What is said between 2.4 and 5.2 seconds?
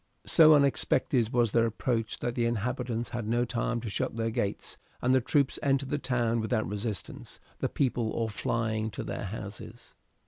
inhabitants had not time to shut their gates, and